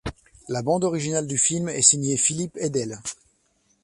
[0.49, 2.97] La bande originale du film est signée Philippe Eidel.